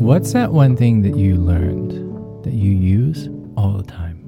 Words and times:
What's 0.00 0.32
that 0.32 0.52
one 0.52 0.76
thing 0.76 1.02
that 1.02 1.16
you 1.16 1.34
learned 1.34 2.44
that 2.44 2.54
you 2.54 2.70
use 2.70 3.28
all 3.56 3.72
the 3.72 3.82
time? 3.82 4.24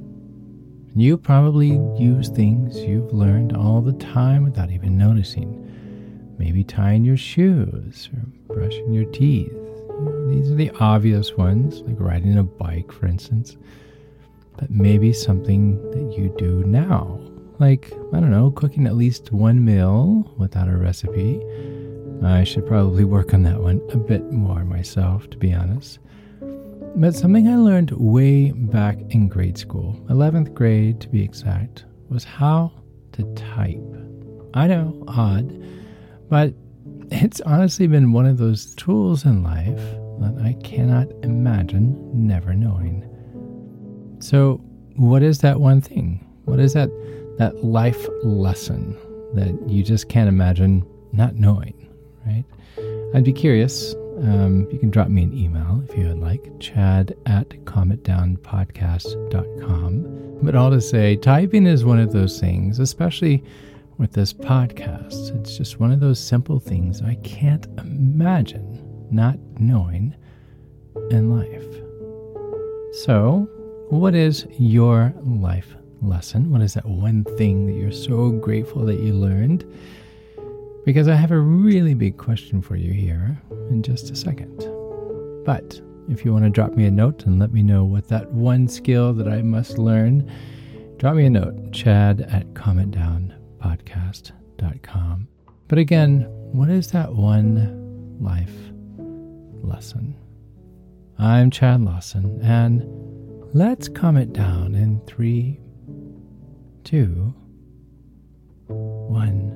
You 0.96 1.16
probably 1.16 1.80
use 1.96 2.28
things 2.28 2.76
you've 2.80 3.12
learned 3.12 3.56
all 3.56 3.80
the 3.80 3.92
time 3.92 4.42
without 4.42 4.72
even 4.72 4.98
noticing. 4.98 6.36
Maybe 6.38 6.64
tying 6.64 7.04
your 7.04 7.16
shoes 7.16 8.10
or 8.12 8.54
brushing 8.54 8.92
your 8.92 9.04
teeth. 9.06 9.52
These 10.28 10.50
are 10.50 10.56
the 10.56 10.72
obvious 10.80 11.36
ones, 11.36 11.82
like 11.82 12.00
riding 12.00 12.36
a 12.36 12.42
bike, 12.42 12.90
for 12.90 13.06
instance. 13.06 13.56
But 14.58 14.70
maybe 14.70 15.12
something 15.12 15.80
that 15.92 16.18
you 16.18 16.34
do 16.36 16.64
now, 16.64 17.20
like, 17.60 17.92
I 18.12 18.18
don't 18.18 18.32
know, 18.32 18.50
cooking 18.50 18.86
at 18.86 18.96
least 18.96 19.30
one 19.30 19.64
meal 19.64 20.34
without 20.36 20.68
a 20.68 20.76
recipe. 20.76 21.40
I 22.24 22.44
should 22.44 22.66
probably 22.66 23.04
work 23.04 23.32
on 23.34 23.42
that 23.44 23.60
one 23.60 23.80
a 23.92 23.96
bit 23.96 24.30
more 24.30 24.64
myself, 24.64 25.28
to 25.30 25.36
be 25.36 25.52
honest. 25.54 25.98
But 26.96 27.14
something 27.14 27.48
I 27.48 27.56
learned 27.56 27.92
way 27.92 28.50
back 28.50 28.98
in 29.10 29.28
grade 29.28 29.56
school, 29.56 29.94
11th 30.08 30.52
grade 30.54 31.00
to 31.00 31.08
be 31.08 31.22
exact, 31.22 31.84
was 32.08 32.24
how 32.24 32.72
to 33.12 33.22
type. 33.34 33.80
I 34.54 34.66
know, 34.66 35.04
odd, 35.08 35.56
but 36.28 36.52
it's 37.10 37.40
honestly 37.42 37.86
been 37.86 38.12
one 38.12 38.26
of 38.26 38.38
those 38.38 38.74
tools 38.74 39.24
in 39.24 39.42
life 39.42 39.80
that 40.20 40.42
I 40.44 40.52
cannot 40.62 41.08
imagine 41.22 41.96
never 42.12 42.54
knowing. 42.54 43.06
So, 44.20 44.60
what 44.96 45.22
is 45.22 45.38
that 45.38 45.60
one 45.60 45.80
thing? 45.80 46.26
What 46.44 46.60
is 46.60 46.74
that 46.74 46.90
that 47.38 47.64
life 47.64 48.06
lesson 48.22 48.96
that 49.34 49.58
you 49.66 49.82
just 49.82 50.08
can't 50.08 50.28
imagine 50.28 50.84
not 51.12 51.36
knowing, 51.36 51.88
right? 52.26 52.44
I'd 53.14 53.24
be 53.24 53.32
curious 53.32 53.94
um, 54.22 54.68
you 54.70 54.78
can 54.78 54.90
drop 54.90 55.08
me 55.08 55.22
an 55.22 55.34
email 55.36 55.82
if 55.88 55.96
you 55.96 56.08
would 56.08 56.18
like, 56.18 56.52
chad 56.60 57.16
at 57.26 57.48
calmitdownpodcast.com. 57.64 60.38
But 60.42 60.54
all 60.54 60.70
to 60.70 60.80
say, 60.80 61.16
typing 61.16 61.66
is 61.66 61.84
one 61.84 61.98
of 61.98 62.12
those 62.12 62.38
things, 62.38 62.78
especially 62.78 63.42
with 63.96 64.12
this 64.12 64.32
podcast. 64.32 65.36
It's 65.38 65.56
just 65.56 65.80
one 65.80 65.92
of 65.92 66.00
those 66.00 66.20
simple 66.20 66.58
things 66.58 67.02
I 67.02 67.14
can't 67.16 67.66
imagine 67.78 69.06
not 69.10 69.38
knowing 69.58 70.14
in 71.10 71.36
life. 71.36 71.66
So, 73.04 73.48
what 73.88 74.14
is 74.14 74.46
your 74.58 75.12
life 75.22 75.74
lesson? 76.02 76.50
What 76.50 76.62
is 76.62 76.74
that 76.74 76.86
one 76.86 77.24
thing 77.24 77.66
that 77.66 77.74
you're 77.74 77.92
so 77.92 78.30
grateful 78.30 78.84
that 78.84 79.00
you 79.00 79.14
learned? 79.14 79.64
Because 80.84 81.08
I 81.08 81.14
have 81.14 81.30
a 81.30 81.38
really 81.38 81.94
big 81.94 82.16
question 82.16 82.62
for 82.62 82.76
you 82.76 82.92
here 82.92 83.40
in 83.70 83.82
just 83.82 84.10
a 84.10 84.16
second. 84.16 84.58
But 85.44 85.80
if 86.08 86.24
you 86.24 86.32
want 86.32 86.44
to 86.44 86.50
drop 86.50 86.72
me 86.72 86.86
a 86.86 86.90
note 86.90 87.26
and 87.26 87.38
let 87.38 87.52
me 87.52 87.62
know 87.62 87.84
what 87.84 88.08
that 88.08 88.32
one 88.32 88.66
skill 88.66 89.12
that 89.14 89.28
I 89.28 89.42
must 89.42 89.78
learn, 89.78 90.28
drop 90.96 91.14
me 91.16 91.26
a 91.26 91.30
note, 91.30 91.72
chad 91.72 92.22
at 92.22 92.54
calmitdownpodcast.com. 92.54 95.28
But 95.68 95.78
again, 95.78 96.26
what 96.52 96.68
is 96.68 96.90
that 96.92 97.14
one 97.14 98.18
life 98.20 98.52
lesson? 99.62 100.16
I'm 101.18 101.50
Chad 101.50 101.80
Lawson, 101.82 102.40
and 102.42 102.84
let's 103.54 103.88
calm 103.88 104.16
it 104.16 104.32
down 104.32 104.74
in 104.74 105.00
three, 105.06 105.60
two, 106.82 107.34
one. 108.66 109.49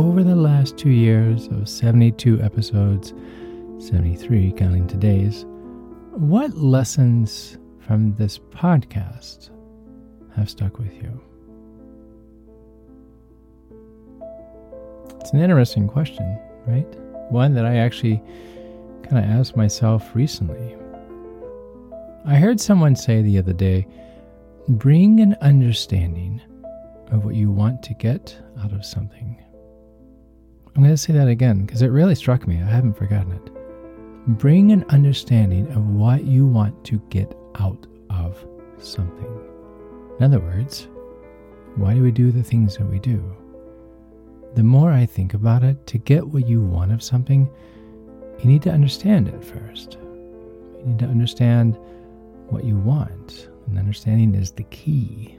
Over 0.00 0.24
the 0.24 0.34
last 0.34 0.78
two 0.78 0.88
years 0.88 1.46
of 1.48 1.68
72 1.68 2.40
episodes, 2.40 3.12
73 3.78 4.50
counting 4.52 4.86
today's, 4.86 5.44
what 6.12 6.56
lessons 6.56 7.58
from 7.80 8.14
this 8.14 8.38
podcast 8.38 9.50
have 10.34 10.48
stuck 10.48 10.78
with 10.78 10.94
you? 10.94 11.20
It's 15.20 15.32
an 15.34 15.40
interesting 15.40 15.86
question, 15.86 16.38
right? 16.66 16.88
One 17.30 17.52
that 17.52 17.66
I 17.66 17.76
actually 17.76 18.22
kind 19.02 19.18
of 19.18 19.24
asked 19.24 19.54
myself 19.54 20.16
recently. 20.16 20.76
I 22.24 22.36
heard 22.36 22.58
someone 22.58 22.96
say 22.96 23.20
the 23.20 23.36
other 23.36 23.52
day 23.52 23.86
bring 24.66 25.20
an 25.20 25.36
understanding 25.42 26.40
of 27.12 27.26
what 27.26 27.34
you 27.34 27.50
want 27.50 27.82
to 27.82 27.92
get 27.92 28.34
out 28.64 28.72
of 28.72 28.82
something. 28.86 29.36
I'm 30.74 30.82
going 30.82 30.94
to 30.94 30.96
say 30.96 31.12
that 31.12 31.28
again 31.28 31.66
because 31.66 31.82
it 31.82 31.88
really 31.88 32.14
struck 32.14 32.46
me. 32.46 32.56
I 32.56 32.66
haven't 32.66 32.96
forgotten 32.96 33.32
it. 33.32 34.38
Bring 34.38 34.70
an 34.70 34.84
understanding 34.88 35.66
of 35.72 35.88
what 35.88 36.24
you 36.24 36.46
want 36.46 36.84
to 36.84 37.02
get 37.10 37.36
out 37.56 37.86
of 38.10 38.46
something. 38.78 39.40
In 40.18 40.24
other 40.24 40.38
words, 40.38 40.88
why 41.76 41.94
do 41.94 42.02
we 42.02 42.12
do 42.12 42.30
the 42.30 42.42
things 42.42 42.76
that 42.76 42.86
we 42.86 42.98
do? 42.98 43.22
The 44.54 44.62
more 44.62 44.92
I 44.92 45.06
think 45.06 45.34
about 45.34 45.64
it, 45.64 45.86
to 45.88 45.98
get 45.98 46.26
what 46.26 46.46
you 46.46 46.60
want 46.60 46.92
of 46.92 47.02
something, 47.02 47.48
you 48.38 48.44
need 48.44 48.62
to 48.62 48.70
understand 48.70 49.28
it 49.28 49.44
first. 49.44 49.98
You 50.78 50.84
need 50.86 50.98
to 51.00 51.06
understand 51.06 51.78
what 52.48 52.64
you 52.64 52.76
want. 52.76 53.48
And 53.66 53.78
understanding 53.78 54.34
is 54.34 54.52
the 54.52 54.64
key. 54.64 55.38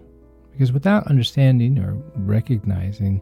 Because 0.52 0.72
without 0.72 1.08
understanding 1.08 1.80
or 1.80 1.94
recognizing 2.16 3.22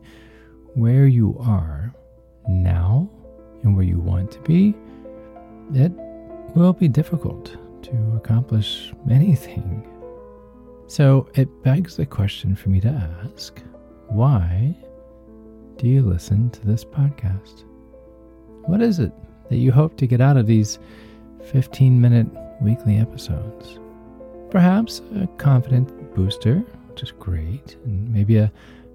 where 0.73 1.07
you 1.07 1.37
are, 1.39 1.93
now 2.47 3.09
and 3.63 3.75
where 3.75 3.85
you 3.85 3.99
want 3.99 4.31
to 4.31 4.39
be, 4.39 4.75
it 5.73 5.91
will 6.55 6.73
be 6.73 6.87
difficult 6.87 7.55
to 7.83 8.13
accomplish 8.15 8.93
anything. 9.09 9.85
So 10.87 11.29
it 11.35 11.63
begs 11.63 11.95
the 11.97 12.05
question 12.05 12.55
for 12.55 12.69
me 12.69 12.81
to 12.81 12.89
ask 13.23 13.61
why 14.07 14.75
do 15.77 15.87
you 15.87 16.01
listen 16.01 16.49
to 16.49 16.65
this 16.65 16.83
podcast? 16.83 17.63
What 18.65 18.81
is 18.81 18.99
it 18.99 19.11
that 19.49 19.57
you 19.57 19.71
hope 19.71 19.97
to 19.97 20.07
get 20.07 20.19
out 20.19 20.35
of 20.35 20.47
these 20.47 20.79
15 21.51 22.01
minute 22.01 22.27
weekly 22.59 22.97
episodes? 22.97 23.79
Perhaps 24.49 25.01
a 25.15 25.27
confident 25.37 26.15
booster, 26.15 26.63
which 26.89 27.03
is 27.03 27.11
great, 27.11 27.77
and 27.85 28.11
maybe 28.11 28.37
a, 28.37 28.51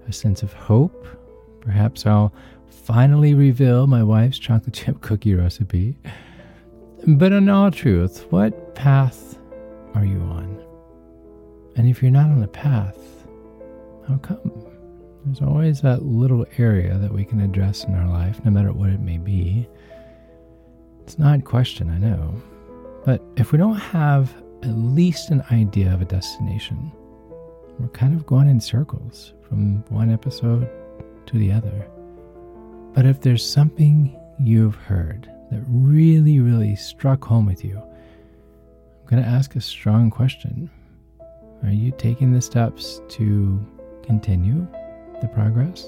a 0.07 0.11
sense 0.11 0.43
of 0.43 0.51
hope. 0.53 1.07
Perhaps 1.61 2.05
I'll 2.05 2.33
finally 2.75 3.33
reveal 3.33 3.87
my 3.87 4.03
wife's 4.03 4.37
chocolate 4.37 4.73
chip 4.73 5.01
cookie 5.01 5.33
recipe. 5.33 5.95
But 7.07 7.31
in 7.31 7.49
all 7.49 7.71
truth, 7.71 8.25
what 8.31 8.75
path 8.75 9.37
are 9.93 10.05
you 10.05 10.19
on? 10.19 10.63
And 11.75 11.87
if 11.87 12.01
you're 12.01 12.11
not 12.11 12.29
on 12.29 12.43
a 12.43 12.47
path, 12.47 12.97
how 14.07 14.17
come? 14.17 14.51
There's 15.25 15.41
always 15.41 15.81
that 15.81 16.03
little 16.03 16.45
area 16.57 16.97
that 16.99 17.11
we 17.11 17.25
can 17.25 17.41
address 17.41 17.83
in 17.83 17.95
our 17.95 18.07
life, 18.07 18.43
no 18.45 18.51
matter 18.51 18.71
what 18.71 18.89
it 18.89 18.99
may 18.99 19.17
be. 19.17 19.67
It's 21.01 21.17
not 21.17 21.39
a 21.39 21.41
question, 21.41 21.89
I 21.89 21.97
know. 21.97 22.35
But 23.05 23.21
if 23.35 23.51
we 23.51 23.57
don't 23.57 23.75
have 23.75 24.33
at 24.63 24.69
least 24.69 25.31
an 25.31 25.43
idea 25.51 25.93
of 25.93 26.01
a 26.01 26.05
destination, 26.05 26.91
we're 27.79 27.87
kind 27.89 28.15
of 28.15 28.25
going 28.25 28.49
in 28.49 28.59
circles 28.61 29.33
from 29.47 29.83
one 29.89 30.11
episode 30.11 30.69
to 31.25 31.37
the 31.37 31.51
other. 31.51 31.87
But 32.95 33.05
if 33.05 33.19
there's 33.19 33.47
something 33.47 34.17
you've 34.39 34.75
heard 34.75 35.29
that 35.51 35.61
really, 35.67 36.39
really 36.39 36.77
struck 36.77 37.25
home 37.25 37.45
with 37.45 37.63
you, 37.65 37.77
I'm 37.77 39.09
going 39.09 39.21
to 39.21 39.27
ask 39.27 39.57
a 39.57 39.61
strong 39.61 40.09
question. 40.09 40.69
Are 41.63 41.71
you 41.71 41.91
taking 41.97 42.31
the 42.31 42.41
steps 42.41 43.01
to 43.09 43.59
continue 44.01 44.65
the 45.21 45.27
progress? 45.27 45.85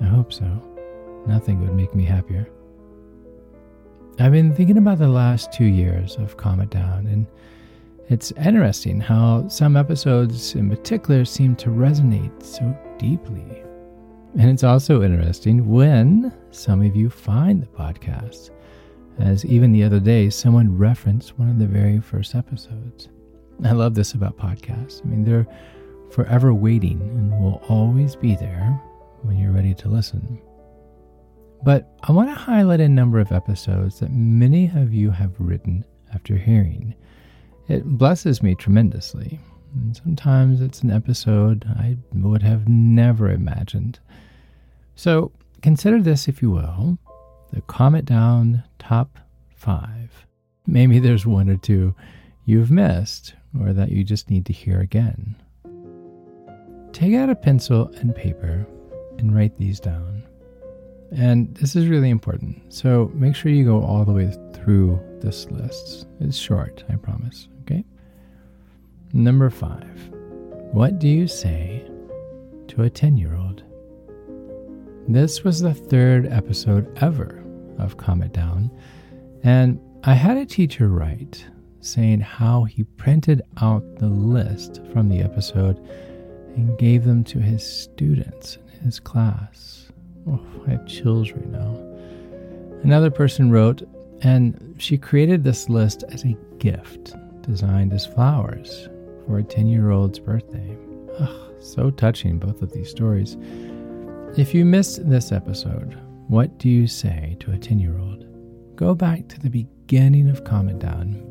I 0.00 0.06
hope 0.06 0.32
so. 0.32 0.46
Nothing 1.28 1.60
would 1.60 1.74
make 1.74 1.94
me 1.94 2.04
happier. 2.04 2.48
I've 4.18 4.32
been 4.32 4.52
thinking 4.52 4.78
about 4.78 4.98
the 4.98 5.06
last 5.06 5.52
two 5.52 5.66
years 5.66 6.16
of 6.16 6.36
Calm 6.36 6.60
It 6.60 6.70
Down, 6.70 7.06
and 7.06 7.24
it's 8.08 8.32
interesting 8.32 8.98
how 8.98 9.46
some 9.46 9.76
episodes 9.76 10.56
in 10.56 10.68
particular 10.68 11.24
seem 11.24 11.54
to 11.54 11.68
resonate 11.68 12.42
so 12.42 12.76
deeply 12.98 13.62
and 14.36 14.50
it's 14.50 14.64
also 14.64 15.02
interesting 15.02 15.68
when 15.68 16.32
some 16.50 16.82
of 16.82 16.94
you 16.94 17.08
find 17.08 17.62
the 17.62 17.66
podcast, 17.66 18.50
as 19.18 19.44
even 19.44 19.72
the 19.72 19.82
other 19.82 20.00
day, 20.00 20.30
someone 20.30 20.76
referenced 20.76 21.38
one 21.38 21.48
of 21.48 21.58
the 21.58 21.66
very 21.66 22.00
first 22.00 22.34
episodes. 22.34 23.08
I 23.64 23.72
love 23.72 23.94
this 23.94 24.12
about 24.12 24.36
podcasts. 24.36 25.04
I 25.04 25.08
mean, 25.08 25.24
they're 25.24 25.46
forever 26.10 26.54
waiting 26.54 27.00
and 27.00 27.32
will 27.32 27.62
always 27.68 28.14
be 28.16 28.36
there 28.36 28.80
when 29.22 29.36
you're 29.36 29.52
ready 29.52 29.74
to 29.74 29.88
listen. 29.88 30.40
But 31.64 31.98
I 32.04 32.12
want 32.12 32.28
to 32.28 32.34
highlight 32.34 32.80
a 32.80 32.88
number 32.88 33.18
of 33.18 33.32
episodes 33.32 33.98
that 33.98 34.12
many 34.12 34.70
of 34.76 34.94
you 34.94 35.10
have 35.10 35.34
written 35.38 35.84
after 36.14 36.36
hearing. 36.36 36.94
It 37.68 37.84
blesses 37.84 38.42
me 38.42 38.54
tremendously. 38.54 39.40
And 39.78 39.96
sometimes 39.96 40.60
it's 40.60 40.82
an 40.82 40.90
episode 40.90 41.64
I 41.68 41.96
would 42.12 42.42
have 42.42 42.68
never 42.68 43.30
imagined 43.30 44.00
So 44.96 45.30
consider 45.62 46.02
this, 46.02 46.26
if 46.26 46.42
you 46.42 46.50
will, 46.50 46.98
the 47.52 47.60
Calm 47.62 47.94
It 47.94 48.04
Down 48.04 48.64
top 48.80 49.18
five. 49.54 50.26
Maybe 50.66 50.98
there's 50.98 51.24
one 51.24 51.48
or 51.48 51.56
two 51.56 51.94
you've 52.44 52.72
missed 52.72 53.34
or 53.60 53.72
that 53.72 53.90
you 53.92 54.02
just 54.02 54.28
need 54.28 54.44
to 54.46 54.52
hear 54.52 54.80
again. 54.80 55.36
Take 56.92 57.14
out 57.14 57.30
a 57.30 57.36
pencil 57.36 57.92
and 58.00 58.14
paper 58.14 58.66
and 59.18 59.34
write 59.34 59.56
these 59.56 59.78
down. 59.78 60.24
And 61.12 61.54
this 61.54 61.76
is 61.76 61.86
really 61.86 62.10
important. 62.10 62.60
So 62.72 63.10
make 63.14 63.36
sure 63.36 63.52
you 63.52 63.64
go 63.64 63.82
all 63.82 64.04
the 64.04 64.12
way 64.12 64.34
through 64.52 65.00
this 65.20 65.48
list. 65.50 66.08
It's 66.20 66.36
short, 66.36 66.82
I 66.90 66.96
promise. 66.96 67.48
Okay? 67.62 67.84
Number 69.14 69.48
five. 69.48 70.10
What 70.72 70.98
do 70.98 71.08
you 71.08 71.26
say 71.26 71.82
to 72.68 72.82
a 72.82 72.90
10 72.90 73.16
year 73.16 73.34
old? 73.34 73.62
This 75.08 75.42
was 75.42 75.60
the 75.60 75.72
third 75.72 76.26
episode 76.26 76.94
ever 77.00 77.42
of 77.78 77.96
Calm 77.96 78.20
It 78.20 78.34
Down. 78.34 78.70
And 79.42 79.80
I 80.04 80.12
had 80.12 80.36
a 80.36 80.44
teacher 80.44 80.88
write 80.88 81.42
saying 81.80 82.20
how 82.20 82.64
he 82.64 82.84
printed 82.84 83.40
out 83.62 83.82
the 83.96 84.08
list 84.08 84.82
from 84.92 85.08
the 85.08 85.20
episode 85.20 85.78
and 86.56 86.78
gave 86.78 87.04
them 87.04 87.24
to 87.24 87.38
his 87.38 87.64
students 87.64 88.58
in 88.74 88.80
his 88.80 89.00
class. 89.00 89.90
Oh, 90.28 90.38
I 90.66 90.72
have 90.72 90.86
chills 90.86 91.32
right 91.32 91.48
now. 91.48 91.76
Another 92.82 93.10
person 93.10 93.50
wrote, 93.50 93.88
and 94.20 94.74
she 94.76 94.98
created 94.98 95.44
this 95.44 95.70
list 95.70 96.04
as 96.10 96.24
a 96.24 96.36
gift 96.58 97.14
designed 97.40 97.94
as 97.94 98.04
flowers 98.04 98.90
for 99.28 99.38
a 99.38 99.44
10 99.44 99.68
year 99.68 99.90
old's 99.90 100.18
birthday. 100.18 100.76
So 101.60 101.90
touching, 101.90 102.38
both 102.38 102.62
of 102.62 102.72
these 102.72 102.88
stories. 102.88 103.36
If 104.36 104.54
you 104.54 104.64
missed 104.64 105.08
this 105.08 105.32
episode, 105.32 105.98
what 106.28 106.58
do 106.58 106.68
you 106.68 106.86
say 106.86 107.36
to 107.40 107.52
a 107.52 107.58
10 107.58 107.78
year 107.78 107.98
old? 107.98 108.24
Go 108.76 108.94
back 108.94 109.28
to 109.28 109.40
the 109.40 109.50
beginning 109.50 110.30
of 110.30 110.44
Calm 110.44 110.68
It 110.68 110.78
Down. 110.78 111.22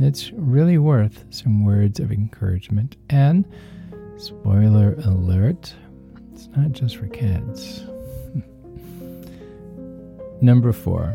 It's 0.00 0.32
really 0.32 0.76
worth 0.76 1.24
some 1.30 1.64
words 1.64 2.00
of 2.00 2.12
encouragement. 2.12 2.96
And, 3.08 3.46
spoiler 4.18 4.94
alert, 5.04 5.74
it's 6.32 6.48
not 6.48 6.72
just 6.72 6.96
for 6.96 7.06
kids. 7.06 7.84
Number 10.42 10.72
four, 10.72 11.14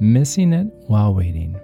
missing 0.00 0.52
it 0.52 0.66
while 0.88 1.14
waiting. 1.14 1.58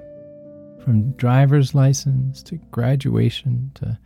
From 0.90 1.12
driver's 1.12 1.72
license 1.72 2.42
to 2.42 2.56
graduation 2.72 3.70
to 3.76 3.96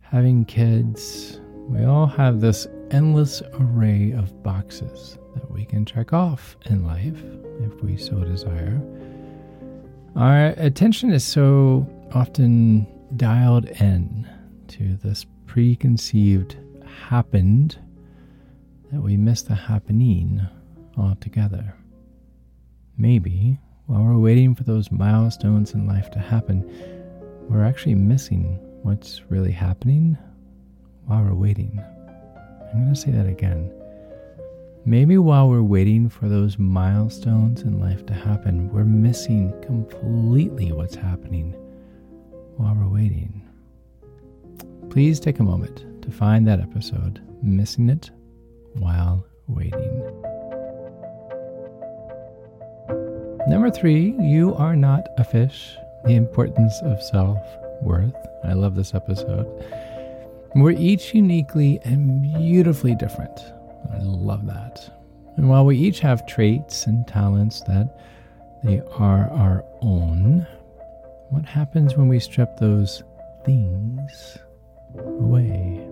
having 0.00 0.44
kids, 0.44 1.40
we 1.66 1.82
all 1.84 2.06
have 2.06 2.40
this 2.40 2.68
endless 2.92 3.42
array 3.54 4.12
of 4.12 4.40
boxes 4.44 5.18
that 5.34 5.50
we 5.50 5.64
can 5.64 5.84
check 5.84 6.12
off 6.12 6.56
in 6.66 6.84
life 6.84 7.20
if 7.62 7.82
we 7.82 7.96
so 7.96 8.22
desire. 8.22 8.80
Our 10.14 10.54
attention 10.56 11.10
is 11.10 11.24
so 11.24 11.84
often 12.12 12.86
dialed 13.16 13.64
in 13.64 14.24
to 14.68 14.96
this 15.02 15.26
preconceived 15.46 16.56
happened 17.08 17.76
that 18.92 19.00
we 19.00 19.16
miss 19.16 19.42
the 19.42 19.56
happening 19.56 20.46
altogether. 20.96 21.74
Maybe 22.96 23.58
while 23.86 24.02
we're 24.02 24.18
waiting 24.18 24.54
for 24.54 24.64
those 24.64 24.90
milestones 24.90 25.74
in 25.74 25.86
life 25.86 26.10
to 26.10 26.18
happen, 26.18 26.64
we're 27.48 27.64
actually 27.64 27.94
missing 27.94 28.58
what's 28.82 29.22
really 29.28 29.52
happening 29.52 30.16
while 31.06 31.22
we're 31.22 31.34
waiting. 31.34 31.78
I'm 32.72 32.82
going 32.82 32.94
to 32.94 33.00
say 33.00 33.10
that 33.10 33.26
again. 33.26 33.70
Maybe 34.86 35.18
while 35.18 35.48
we're 35.48 35.62
waiting 35.62 36.08
for 36.08 36.28
those 36.28 36.58
milestones 36.58 37.62
in 37.62 37.78
life 37.78 38.04
to 38.06 38.14
happen, 38.14 38.70
we're 38.72 38.84
missing 38.84 39.52
completely 39.62 40.72
what's 40.72 40.94
happening 40.94 41.52
while 42.56 42.74
we're 42.74 42.88
waiting. 42.88 43.42
Please 44.90 45.20
take 45.20 45.40
a 45.40 45.44
moment 45.44 46.02
to 46.02 46.10
find 46.10 46.46
that 46.46 46.60
episode, 46.60 47.20
Missing 47.42 47.90
It 47.90 48.10
While 48.74 49.26
Waiting. 49.46 50.33
Number 53.46 53.70
three, 53.70 54.14
you 54.20 54.54
are 54.54 54.74
not 54.74 55.06
a 55.18 55.24
fish. 55.24 55.76
The 56.06 56.14
importance 56.14 56.80
of 56.82 57.02
self 57.02 57.38
worth. 57.82 58.14
I 58.42 58.54
love 58.54 58.74
this 58.74 58.94
episode. 58.94 59.46
We're 60.54 60.70
each 60.70 61.14
uniquely 61.14 61.78
and 61.84 62.22
beautifully 62.22 62.94
different. 62.94 63.38
I 63.92 63.98
love 64.00 64.46
that. 64.46 64.90
And 65.36 65.50
while 65.50 65.66
we 65.66 65.76
each 65.76 66.00
have 66.00 66.26
traits 66.26 66.86
and 66.86 67.06
talents 67.06 67.60
that 67.62 67.94
they 68.62 68.80
are 68.96 69.28
our 69.30 69.62
own, 69.82 70.46
what 71.28 71.44
happens 71.44 71.96
when 71.96 72.08
we 72.08 72.20
strip 72.20 72.56
those 72.56 73.02
things 73.44 74.38
away? 74.96 75.86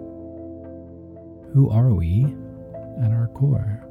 Who 1.52 1.68
are 1.70 1.90
we 1.90 2.24
at 3.02 3.10
our 3.10 3.28
core? 3.34 3.84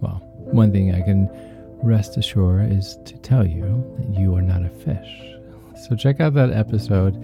Well, 0.00 0.22
one 0.36 0.70
thing 0.70 0.94
I 0.94 1.00
can 1.00 1.28
rest 1.82 2.16
assured 2.16 2.72
is 2.72 2.98
to 3.04 3.16
tell 3.18 3.46
you 3.46 3.84
that 3.98 4.18
you 4.18 4.34
are 4.34 4.42
not 4.42 4.64
a 4.64 4.68
fish. 4.68 5.32
So 5.76 5.96
check 5.96 6.20
out 6.20 6.34
that 6.34 6.52
episode. 6.52 7.22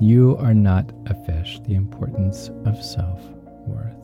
You 0.00 0.36
are 0.38 0.54
not 0.54 0.90
a 1.06 1.14
fish, 1.24 1.60
the 1.60 1.74
importance 1.74 2.50
of 2.64 2.82
self 2.82 3.20
worth. 3.66 3.94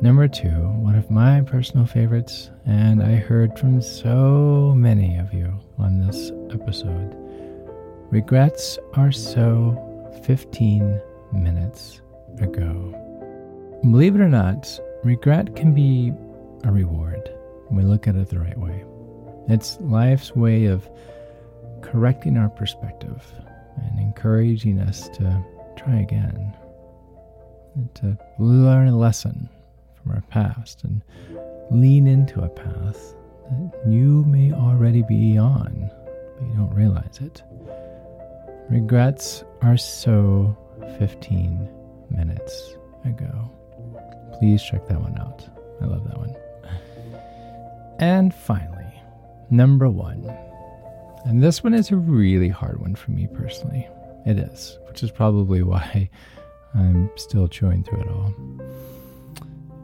Number 0.00 0.28
two, 0.28 0.48
one 0.48 0.94
of 0.94 1.10
my 1.10 1.42
personal 1.42 1.84
favorites, 1.84 2.50
and 2.64 3.02
I 3.02 3.16
heard 3.16 3.58
from 3.58 3.82
so 3.82 4.72
many 4.76 5.18
of 5.18 5.34
you 5.34 5.52
on 5.76 5.98
this 5.98 6.30
episode. 6.50 7.14
Regrets 8.10 8.78
are 8.94 9.12
so 9.12 9.76
15 10.24 11.00
minutes 11.32 12.00
ago. 12.40 12.94
Believe 13.82 14.14
it 14.14 14.20
or 14.20 14.28
not, 14.28 14.80
regret 15.04 15.54
can 15.54 15.74
be 15.74 16.12
a 16.64 16.72
reward 16.72 17.30
we 17.70 17.82
look 17.82 18.06
at 18.08 18.16
it 18.16 18.28
the 18.28 18.38
right 18.38 18.58
way. 18.58 18.84
It's 19.48 19.78
life's 19.80 20.34
way 20.34 20.66
of 20.66 20.88
correcting 21.82 22.36
our 22.36 22.48
perspective 22.48 23.22
and 23.76 23.98
encouraging 23.98 24.80
us 24.80 25.08
to 25.10 25.44
try 25.76 26.00
again 26.00 26.56
and 27.74 27.94
to 27.94 28.18
learn 28.38 28.88
a 28.88 28.96
lesson 28.96 29.48
from 29.94 30.12
our 30.12 30.22
past 30.22 30.84
and 30.84 31.02
lean 31.70 32.06
into 32.06 32.40
a 32.40 32.48
path 32.48 33.14
that 33.50 33.90
you 33.90 34.24
may 34.24 34.52
already 34.52 35.02
be 35.02 35.38
on, 35.38 35.90
but 36.36 36.46
you 36.46 36.54
don't 36.54 36.74
realize 36.74 37.18
it. 37.20 37.42
Regrets 38.68 39.44
are 39.62 39.76
so 39.76 40.56
15 40.98 41.68
minutes 42.10 42.76
ago. 43.04 43.50
Please 44.38 44.62
check 44.62 44.86
that 44.88 45.00
one 45.00 45.18
out. 45.18 45.48
I 45.80 45.86
love 45.86 46.06
that 46.08 46.18
one. 46.18 46.34
And 47.98 48.32
finally, 48.32 49.02
number 49.50 49.88
one. 49.88 50.24
And 51.24 51.42
this 51.42 51.64
one 51.64 51.74
is 51.74 51.90
a 51.90 51.96
really 51.96 52.48
hard 52.48 52.80
one 52.80 52.94
for 52.94 53.10
me 53.10 53.26
personally. 53.26 53.88
It 54.24 54.38
is, 54.38 54.78
which 54.88 55.02
is 55.02 55.10
probably 55.10 55.62
why 55.62 56.08
I'm 56.74 57.10
still 57.16 57.48
chewing 57.48 57.82
through 57.82 58.00
it 58.00 58.08
all. 58.08 58.34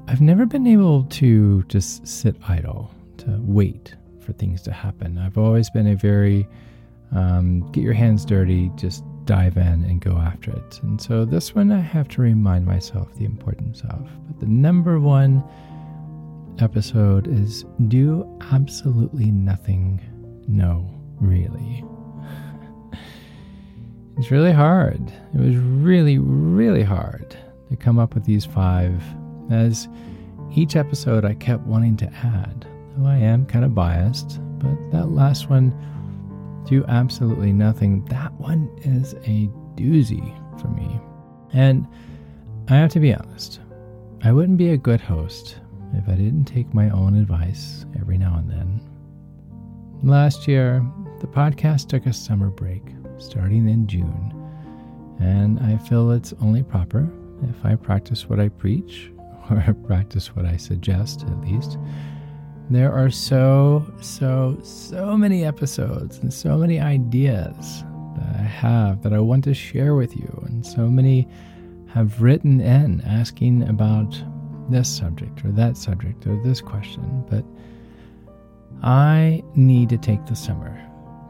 I've 0.06 0.21
never 0.21 0.47
been 0.47 0.66
able 0.66 1.04
to 1.04 1.62
just 1.64 2.06
sit 2.06 2.37
idle, 2.47 2.90
to 3.18 3.38
wait 3.40 3.94
for 4.21 4.33
things 4.33 4.62
to 4.62 4.73
happen. 4.73 5.18
I've 5.18 5.38
always 5.38 5.71
been 5.71 5.87
a 5.87 5.97
very 5.97 6.47
um, 7.12 7.71
get 7.73 7.83
your 7.83 7.94
hands 7.94 8.25
dirty, 8.25 8.71
just 8.76 9.04
dive 9.25 9.56
in 9.56 9.85
and 9.85 10.00
go 10.00 10.16
after 10.18 10.50
it. 10.50 10.80
And 10.83 11.00
so 11.00 11.25
this 11.25 11.54
one 11.54 11.73
I 11.73 11.80
have 11.80 12.09
to 12.09 12.23
remind 12.23 12.66
myself 12.66 13.14
the 13.16 13.25
importance 13.25 13.80
of. 13.88 14.09
But 14.26 14.40
the 14.40 14.47
number 14.47 15.00
one 15.00 15.42
episode 16.58 17.26
is 17.26 17.64
do 17.88 18.26
absolutely 18.52 19.30
nothing. 19.30 20.00
No, 20.46 20.88
really. 21.20 21.84
it's 24.16 24.30
really 24.30 24.52
hard. 24.52 25.12
It 25.34 25.40
was 25.40 25.56
really, 25.56 26.18
really 26.18 26.82
hard 26.82 27.37
to 27.70 27.76
come 27.76 27.99
up 27.99 28.14
with 28.14 28.25
these 28.25 28.44
five 28.44 29.02
as 29.50 29.88
each 30.54 30.76
episode 30.76 31.25
I 31.25 31.34
kept 31.34 31.64
wanting 31.64 31.96
to 31.99 32.06
add, 32.06 32.66
though 32.96 33.06
I 33.06 33.16
am 33.16 33.46
kind 33.46 33.64
of 33.64 33.75
biased, 33.75 34.40
but 34.58 34.90
that 34.92 35.11
last 35.11 35.50
one, 35.50 35.73
do 36.66 36.84
absolutely 36.88 37.52
nothing, 37.52 38.04
that 38.06 38.32
one 38.34 38.70
is 38.82 39.14
a 39.25 39.50
doozy 39.75 40.32
for 40.61 40.68
me. 40.68 41.00
And 41.52 41.87
I 42.68 42.76
have 42.76 42.90
to 42.92 43.00
be 43.00 43.12
honest, 43.12 43.61
I 44.23 44.32
wouldn't 44.32 44.56
be 44.56 44.70
a 44.70 44.76
good 44.76 45.00
host 45.00 45.56
if 45.96 46.08
I 46.08 46.16
didn't 46.16 46.44
take 46.44 46.72
my 46.74 46.90
own 46.90 47.14
advice 47.16 47.86
every 47.98 48.18
now 48.18 48.36
and 48.36 48.50
then. 48.50 48.80
Last 50.02 50.46
year, 50.46 50.84
the 51.20 51.26
podcast 51.26 51.88
took 51.88 52.06
a 52.06 52.12
summer 52.12 52.50
break 52.50 52.82
starting 53.18 53.68
in 53.68 53.86
June, 53.86 54.32
and 55.20 55.58
I 55.60 55.78
feel 55.78 56.10
it's 56.10 56.34
only 56.42 56.62
proper 56.62 57.08
if 57.48 57.64
I 57.64 57.76
practice 57.76 58.28
what 58.28 58.40
I 58.40 58.48
preach 58.48 59.10
or 59.50 59.74
practice 59.86 60.34
what 60.36 60.44
I 60.44 60.56
suggest 60.56 61.22
at 61.22 61.40
least. 61.40 61.78
There 62.70 62.92
are 62.92 63.10
so, 63.10 63.86
so, 64.00 64.58
so 64.62 65.16
many 65.16 65.44
episodes 65.44 66.18
and 66.18 66.32
so 66.32 66.56
many 66.56 66.80
ideas 66.80 67.84
that 68.16 68.36
I 68.40 68.42
have 68.42 69.02
that 69.02 69.12
I 69.12 69.18
want 69.18 69.44
to 69.44 69.54
share 69.54 69.94
with 69.94 70.16
you, 70.16 70.42
and 70.46 70.64
so 70.64 70.88
many 70.88 71.28
have 71.88 72.20
written 72.20 72.60
in 72.60 73.00
asking 73.02 73.68
about 73.68 74.20
this 74.71 74.88
subject 74.88 75.44
or 75.44 75.50
that 75.52 75.76
subject 75.76 76.26
or 76.26 76.40
this 76.42 76.61
question, 76.61 77.25
but 77.28 77.44
I 78.83 79.42
need 79.54 79.88
to 79.90 79.99
take 79.99 80.25
the 80.26 80.37
summer 80.37 80.80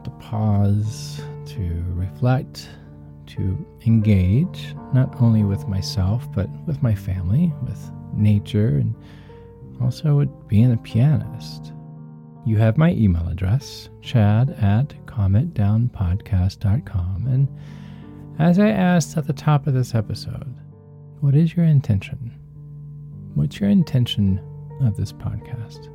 to 0.03 0.09
pause, 0.11 1.21
to 1.47 1.83
reflect, 1.89 2.69
to 3.27 3.65
engage, 3.85 4.75
not 4.93 5.21
only 5.21 5.43
with 5.43 5.67
myself, 5.67 6.31
but 6.33 6.49
with 6.65 6.81
my 6.83 6.95
family, 6.95 7.53
with 7.63 7.91
nature, 8.13 8.77
and 8.77 8.95
also 9.81 10.17
with 10.17 10.47
being 10.47 10.71
a 10.71 10.77
pianist. 10.77 11.73
You 12.45 12.57
have 12.57 12.77
my 12.77 12.91
email 12.91 13.27
address, 13.27 13.89
chad 14.01 14.51
at 14.61 14.89
calmitdownpodcast.com. 15.07 17.27
And 17.27 17.47
as 18.37 18.59
I 18.59 18.69
asked 18.69 19.17
at 19.17 19.25
the 19.25 19.33
top 19.33 19.65
of 19.65 19.73
this 19.73 19.95
episode, 19.95 20.53
what 21.21 21.33
is 21.35 21.55
your 21.55 21.65
intention? 21.65 22.34
What's 23.35 23.59
your 23.59 23.69
intention 23.69 24.39
of 24.79 24.95
this 24.95 25.11
podcast? 25.11 25.89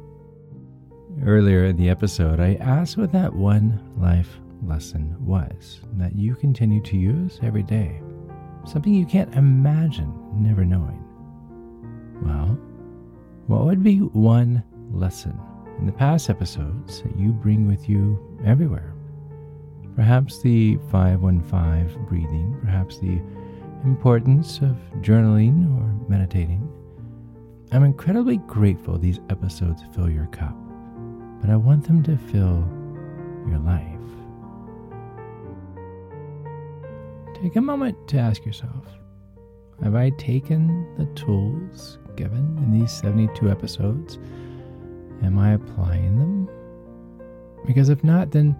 Earlier 1.24 1.64
in 1.64 1.76
the 1.78 1.88
episode, 1.88 2.38
I 2.38 2.56
asked 2.56 2.98
what 2.98 3.12
that 3.12 3.34
one 3.34 3.80
life 3.96 4.38
lesson 4.62 5.16
was 5.18 5.80
that 5.94 6.14
you 6.14 6.34
continue 6.34 6.82
to 6.82 6.98
use 6.98 7.40
every 7.42 7.62
day, 7.62 7.98
something 8.66 8.92
you 8.92 9.06
can't 9.06 9.34
imagine 9.34 10.12
never 10.34 10.66
knowing. 10.66 11.02
Well, 12.22 12.58
what 13.46 13.64
would 13.64 13.82
be 13.82 14.00
one 14.00 14.62
lesson 14.92 15.40
in 15.78 15.86
the 15.86 15.92
past 15.92 16.28
episodes 16.28 17.00
that 17.00 17.16
you 17.18 17.32
bring 17.32 17.66
with 17.66 17.88
you 17.88 18.38
everywhere? 18.44 18.92
Perhaps 19.96 20.42
the 20.42 20.76
515 20.90 22.04
breathing, 22.04 22.58
perhaps 22.62 22.98
the 22.98 23.18
importance 23.86 24.58
of 24.58 24.76
journaling 25.00 25.74
or 25.78 26.06
meditating. 26.06 26.69
I'm 27.72 27.84
incredibly 27.84 28.38
grateful 28.38 28.98
these 28.98 29.20
episodes 29.28 29.84
fill 29.94 30.10
your 30.10 30.26
cup, 30.26 30.56
but 31.40 31.50
I 31.50 31.56
want 31.56 31.86
them 31.86 32.02
to 32.02 32.16
fill 32.16 32.68
your 33.48 33.60
life. 33.60 33.86
Take 37.40 37.54
a 37.54 37.60
moment 37.60 38.08
to 38.08 38.18
ask 38.18 38.44
yourself 38.44 38.86
Have 39.84 39.94
I 39.94 40.10
taken 40.10 40.84
the 40.98 41.06
tools 41.14 42.00
given 42.16 42.58
in 42.58 42.76
these 42.76 42.90
72 42.90 43.48
episodes? 43.48 44.18
Am 45.22 45.38
I 45.38 45.52
applying 45.52 46.18
them? 46.18 46.48
Because 47.66 47.88
if 47.88 48.02
not, 48.02 48.32
then 48.32 48.56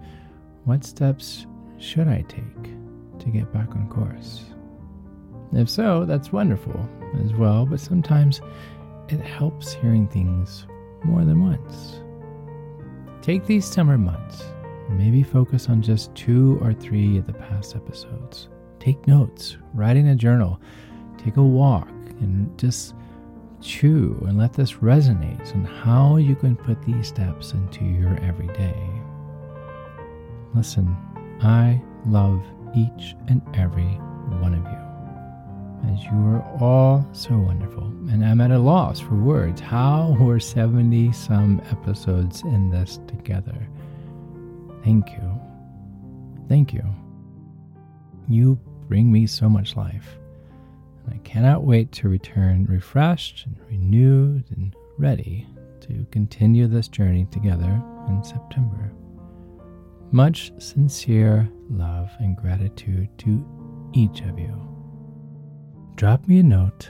what 0.63 0.85
steps 0.85 1.47
should 1.79 2.07
I 2.07 2.21
take 2.29 2.63
to 3.19 3.29
get 3.29 3.51
back 3.51 3.75
on 3.75 3.89
course? 3.89 4.45
If 5.51 5.69
so, 5.69 6.05
that's 6.05 6.31
wonderful 6.31 6.87
as 7.25 7.33
well, 7.33 7.65
but 7.65 7.81
sometimes 7.81 8.39
it 9.11 9.21
helps 9.21 9.73
hearing 9.73 10.07
things 10.07 10.65
more 11.03 11.25
than 11.25 11.43
once. 11.43 12.01
Take 13.21 13.45
these 13.45 13.65
summer 13.65 13.97
months 13.97 14.43
and 14.87 14.97
maybe 14.97 15.23
focus 15.23 15.69
on 15.69 15.81
just 15.81 16.13
two 16.15 16.57
or 16.61 16.73
three 16.73 17.17
of 17.17 17.27
the 17.27 17.33
past 17.33 17.75
episodes. 17.75 18.49
Take 18.79 19.07
notes, 19.07 19.57
write 19.73 19.97
in 19.97 20.07
a 20.07 20.15
journal, 20.15 20.59
take 21.17 21.37
a 21.37 21.43
walk, 21.43 21.89
and 22.19 22.57
just 22.57 22.95
chew 23.61 24.21
and 24.27 24.37
let 24.37 24.53
this 24.53 24.73
resonate 24.73 25.53
on 25.53 25.63
how 25.63 26.17
you 26.17 26.35
can 26.35 26.55
put 26.55 26.81
these 26.83 27.07
steps 27.07 27.53
into 27.53 27.85
your 27.85 28.17
everyday. 28.23 28.89
Listen, 30.55 30.97
I 31.41 31.81
love 32.07 32.43
each 32.75 33.15
and 33.27 33.41
every 33.53 33.99
you, 36.11 36.17
are 36.17 36.41
all 36.59 37.07
so 37.13 37.37
wonderful, 37.37 37.83
and 38.09 38.23
I'm 38.25 38.41
at 38.41 38.51
a 38.51 38.59
loss 38.59 38.99
for 38.99 39.15
words. 39.15 39.61
How 39.61 40.15
we're 40.19 40.39
70 40.39 41.11
some 41.13 41.61
episodes 41.71 42.41
in 42.43 42.69
this 42.69 42.99
together. 43.07 43.67
Thank 44.83 45.11
you. 45.11 45.39
Thank 46.49 46.73
you. 46.73 46.83
You 48.27 48.59
bring 48.87 49.11
me 49.11 49.27
so 49.27 49.47
much 49.47 49.75
life. 49.75 50.17
And 51.05 51.13
I 51.13 51.17
cannot 51.19 51.63
wait 51.63 51.91
to 51.93 52.09
return 52.09 52.65
refreshed 52.65 53.45
and 53.45 53.55
renewed 53.69 54.45
and 54.51 54.75
ready 54.97 55.47
to 55.81 56.05
continue 56.11 56.67
this 56.67 56.87
journey 56.87 57.25
together 57.31 57.81
in 58.07 58.23
September. 58.23 58.91
Much 60.11 60.51
sincere 60.57 61.49
love 61.69 62.11
and 62.19 62.35
gratitude 62.35 63.07
to 63.19 63.45
each 63.93 64.21
of 64.21 64.37
you. 64.37 64.70
Drop 65.95 66.27
me 66.27 66.39
a 66.39 66.43
note. 66.43 66.89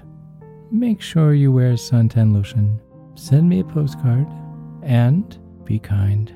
Make 0.71 1.01
sure 1.01 1.33
you 1.33 1.51
wear 1.51 1.73
suntan 1.73 2.33
lotion. 2.33 2.79
Send 3.15 3.49
me 3.49 3.59
a 3.59 3.63
postcard. 3.63 4.27
And 4.83 5.37
be 5.63 5.79
kind 5.79 6.27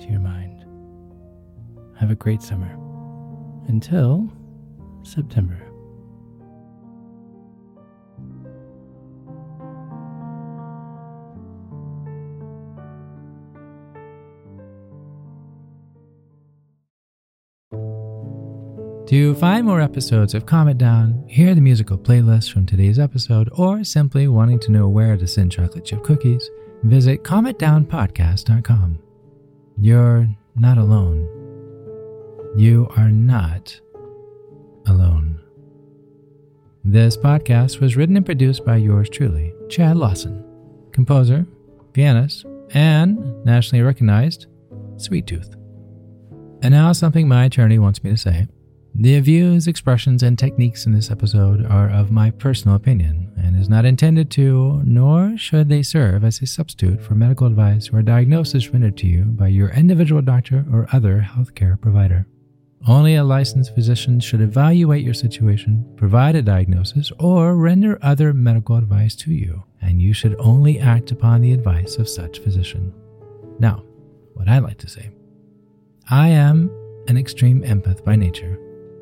to 0.00 0.06
your 0.08 0.20
mind. 0.20 0.64
Have 1.98 2.10
a 2.10 2.14
great 2.14 2.42
summer. 2.42 2.76
Until 3.68 4.28
September. 5.02 5.67
To 19.08 19.34
find 19.36 19.66
more 19.66 19.80
episodes 19.80 20.34
of 20.34 20.44
Calm 20.44 20.68
It 20.68 20.76
Down, 20.76 21.24
hear 21.26 21.54
the 21.54 21.62
musical 21.62 21.96
playlist 21.96 22.52
from 22.52 22.66
today's 22.66 22.98
episode, 22.98 23.48
or 23.54 23.82
simply 23.82 24.28
wanting 24.28 24.58
to 24.60 24.70
know 24.70 24.86
where 24.90 25.16
to 25.16 25.26
send 25.26 25.50
chocolate 25.50 25.86
chip 25.86 26.04
cookies, 26.04 26.50
visit 26.82 27.24
calmitdownpodcast.com. 27.24 28.98
You're 29.78 30.28
not 30.56 30.76
alone. 30.76 31.26
You 32.54 32.86
are 32.98 33.08
not 33.08 33.80
alone. 34.86 35.40
This 36.84 37.16
podcast 37.16 37.80
was 37.80 37.96
written 37.96 38.18
and 38.18 38.26
produced 38.26 38.66
by 38.66 38.76
yours 38.76 39.08
truly, 39.08 39.54
Chad 39.70 39.96
Lawson, 39.96 40.44
composer, 40.92 41.46
pianist, 41.94 42.44
and 42.74 43.42
nationally 43.42 43.82
recognized 43.82 44.48
Sweet 44.98 45.26
Tooth. 45.26 45.54
And 46.60 46.74
now, 46.74 46.92
something 46.92 47.26
my 47.26 47.46
attorney 47.46 47.78
wants 47.78 48.04
me 48.04 48.10
to 48.10 48.16
say. 48.18 48.48
The 49.00 49.20
views, 49.20 49.68
expressions, 49.68 50.24
and 50.24 50.36
techniques 50.36 50.84
in 50.84 50.92
this 50.92 51.08
episode 51.08 51.64
are 51.64 51.88
of 51.88 52.10
my 52.10 52.32
personal 52.32 52.74
opinion 52.74 53.30
and 53.36 53.56
is 53.56 53.68
not 53.68 53.84
intended 53.84 54.28
to, 54.32 54.82
nor 54.84 55.38
should 55.38 55.68
they 55.68 55.84
serve 55.84 56.24
as 56.24 56.42
a 56.42 56.46
substitute 56.46 57.00
for 57.00 57.14
medical 57.14 57.46
advice 57.46 57.90
or 57.92 58.02
diagnosis 58.02 58.70
rendered 58.70 58.96
to 58.96 59.06
you 59.06 59.22
by 59.22 59.46
your 59.46 59.68
individual 59.68 60.20
doctor 60.20 60.66
or 60.72 60.88
other 60.92 61.24
healthcare 61.32 61.80
provider. 61.80 62.26
Only 62.88 63.14
a 63.14 63.22
licensed 63.22 63.72
physician 63.72 64.18
should 64.18 64.40
evaluate 64.40 65.04
your 65.04 65.14
situation, 65.14 65.88
provide 65.94 66.34
a 66.34 66.42
diagnosis, 66.42 67.12
or 67.20 67.54
render 67.54 68.00
other 68.02 68.34
medical 68.34 68.74
advice 68.74 69.14
to 69.16 69.32
you, 69.32 69.62
and 69.80 70.02
you 70.02 70.12
should 70.12 70.34
only 70.40 70.80
act 70.80 71.12
upon 71.12 71.40
the 71.40 71.52
advice 71.52 71.98
of 71.98 72.08
such 72.08 72.40
physician. 72.40 72.92
Now, 73.60 73.84
what 74.34 74.48
I 74.48 74.58
like 74.58 74.78
to 74.78 74.88
say 74.88 75.12
I 76.10 76.30
am 76.30 76.68
an 77.06 77.16
extreme 77.16 77.62
empath 77.62 78.04
by 78.04 78.16
nature, 78.16 78.58